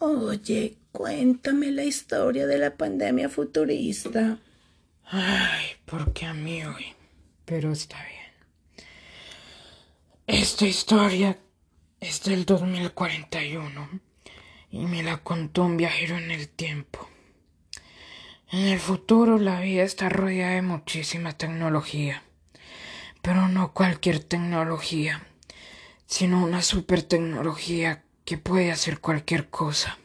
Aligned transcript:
Oye, 0.00 0.78
cuéntame 0.92 1.72
la 1.72 1.82
historia 1.82 2.46
de 2.46 2.58
la 2.58 2.76
pandemia 2.76 3.28
futurista. 3.28 4.38
Ay, 5.04 5.66
porque 5.86 6.24
a 6.24 6.34
mí 6.34 6.64
hoy. 6.64 6.94
Pero 7.44 7.72
está 7.72 7.96
bien. 8.04 8.86
Esta 10.28 10.66
historia 10.66 11.36
es 11.98 12.22
del 12.22 12.44
2041 12.44 14.00
y 14.70 14.86
me 14.86 15.02
la 15.02 15.16
contó 15.16 15.64
un 15.64 15.76
viajero 15.76 16.16
en 16.16 16.30
el 16.30 16.48
tiempo. 16.48 17.08
En 18.52 18.68
el 18.68 18.78
futuro 18.78 19.36
la 19.38 19.60
vida 19.60 19.82
está 19.82 20.08
rodeada 20.08 20.54
de 20.54 20.62
muchísima 20.62 21.32
tecnología, 21.32 22.22
pero 23.20 23.48
no 23.48 23.74
cualquier 23.74 24.20
tecnología, 24.20 25.26
sino 26.06 26.44
una 26.44 26.62
super 26.62 27.02
tecnología 27.02 28.04
que 28.28 28.36
puede 28.36 28.70
hacer 28.70 29.00
cualquier 29.00 29.48
cosa. 29.48 29.96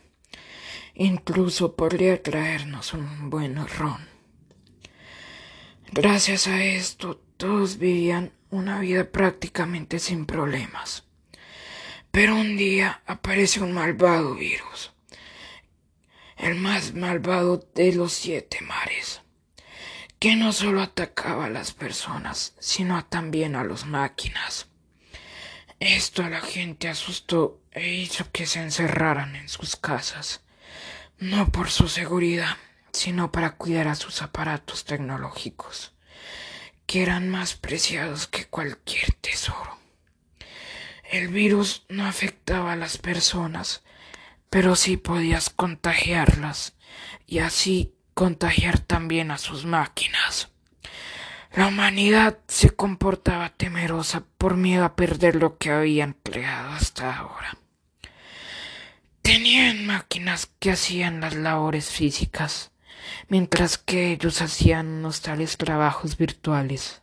Incluso 0.93 1.75
podría 1.75 2.23
traernos 2.23 2.93
un 2.93 3.29
buen 3.29 3.57
ron. 3.67 4.07
Gracias 5.91 6.47
a 6.47 6.63
esto, 6.63 7.17
todos 7.35 7.79
vivían 7.79 8.31
una 8.49 8.79
vida 8.79 9.11
prácticamente 9.11 9.99
sin 9.99 10.25
problemas. 10.25 11.03
Pero 12.11 12.37
un 12.37 12.55
día 12.55 13.01
aparece 13.07 13.59
un 13.59 13.73
malvado 13.73 14.35
virus, 14.35 14.93
el 16.37 16.55
más 16.55 16.93
malvado 16.93 17.69
de 17.75 17.91
los 17.91 18.13
siete 18.13 18.61
mares, 18.61 19.21
que 20.17 20.37
no 20.37 20.53
solo 20.53 20.81
atacaba 20.81 21.47
a 21.47 21.49
las 21.49 21.73
personas, 21.73 22.55
sino 22.57 23.03
también 23.03 23.57
a 23.57 23.65
las 23.65 23.85
máquinas. 23.85 24.67
Esto 25.81 26.23
a 26.23 26.29
la 26.29 26.39
gente 26.39 26.87
asustó 26.87 27.62
e 27.73 27.89
hizo 27.89 28.31
que 28.31 28.45
se 28.45 28.61
encerraran 28.61 29.35
en 29.35 29.49
sus 29.49 29.75
casas, 29.75 30.41
no 31.17 31.49
por 31.51 31.69
su 31.69 31.87
seguridad, 31.87 32.57
sino 32.91 33.31
para 33.31 33.55
cuidar 33.55 33.87
a 33.87 33.95
sus 33.95 34.21
aparatos 34.21 34.85
tecnológicos, 34.85 35.93
que 36.85 37.01
eran 37.01 37.29
más 37.29 37.55
preciados 37.55 38.27
que 38.27 38.45
cualquier 38.45 39.11
tesoro. 39.13 39.77
El 41.11 41.27
virus 41.27 41.85
no 41.89 42.05
afectaba 42.05 42.73
a 42.73 42.75
las 42.75 42.97
personas, 42.97 43.83
pero 44.49 44.75
sí 44.75 44.97
podías 44.97 45.49
contagiarlas 45.49 46.75
y 47.25 47.39
así 47.39 47.95
contagiar 48.13 48.79
también 48.79 49.31
a 49.31 49.37
sus 49.37 49.65
máquinas. 49.65 50.49
La 51.55 51.67
humanidad 51.67 52.39
se 52.47 52.71
comportaba 52.71 53.49
temerosa 53.49 54.23
por 54.37 54.57
miedo 54.57 54.85
a 54.85 54.95
perder 54.95 55.35
lo 55.35 55.57
que 55.57 55.71
habían 55.71 56.13
creado 56.13 56.71
hasta 56.71 57.15
ahora. 57.15 57.57
Tenían 59.23 59.85
máquinas 59.85 60.51
que 60.59 60.71
hacían 60.71 61.21
las 61.21 61.33
labores 61.33 61.89
físicas, 61.89 62.71
mientras 63.29 63.77
que 63.77 64.11
ellos 64.11 64.41
hacían 64.41 64.85
unos 64.87 65.21
tales 65.21 65.55
trabajos 65.55 66.17
virtuales, 66.17 67.01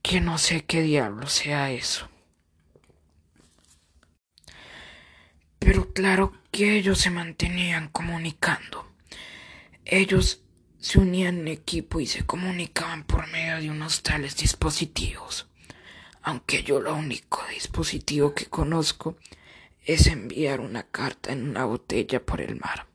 que 0.00 0.20
no 0.20 0.38
sé 0.38 0.64
qué 0.64 0.82
diablo 0.82 1.26
sea 1.26 1.72
eso. 1.72 2.08
Pero 5.58 5.92
claro 5.92 6.32
que 6.52 6.78
ellos 6.78 7.00
se 7.00 7.10
mantenían 7.10 7.88
comunicando. 7.88 8.94
Ellos 9.84 10.42
se 10.78 11.00
unían 11.00 11.40
en 11.40 11.48
equipo 11.48 11.98
y 11.98 12.06
se 12.06 12.24
comunicaban 12.24 13.02
por 13.02 13.26
medio 13.26 13.56
de 13.60 13.68
unos 13.68 14.04
tales 14.04 14.36
dispositivos. 14.36 15.48
Aunque 16.22 16.62
yo 16.62 16.78
lo 16.80 16.94
único 16.94 17.44
dispositivo 17.52 18.32
que 18.32 18.46
conozco 18.46 19.16
es 19.84 20.06
enviar 20.06 20.60
una 20.60 20.84
carta 20.84 21.32
en 21.32 21.48
una 21.48 21.64
botella 21.64 22.24
por 22.24 22.40
el 22.40 22.56
mar. 22.56 22.86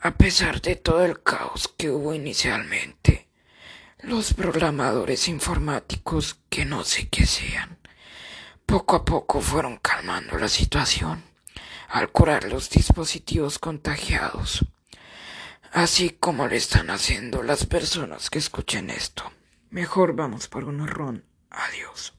A 0.00 0.16
pesar 0.16 0.60
de 0.60 0.76
todo 0.76 1.04
el 1.04 1.22
caos 1.22 1.68
que 1.76 1.90
hubo 1.90 2.14
inicialmente, 2.14 3.28
los 4.02 4.32
programadores 4.32 5.28
informáticos, 5.28 6.38
que 6.48 6.64
no 6.64 6.84
sé 6.84 7.08
qué 7.08 7.26
sean, 7.26 7.78
poco 8.64 8.96
a 8.96 9.04
poco 9.04 9.40
fueron 9.40 9.76
calmando 9.76 10.38
la 10.38 10.48
situación 10.48 11.22
al 11.88 12.10
curar 12.10 12.44
los 12.44 12.70
dispositivos 12.70 13.58
contagiados 13.58 14.64
así 15.72 16.10
como 16.10 16.48
le 16.48 16.56
están 16.56 16.90
haciendo 16.90 17.42
las 17.42 17.66
personas 17.66 18.30
que 18.30 18.38
escuchen 18.38 18.90
esto. 18.90 19.24
Mejor 19.70 20.14
vamos 20.14 20.48
por 20.48 20.64
un 20.64 20.86
ron. 20.86 21.24
Adiós. 21.50 22.14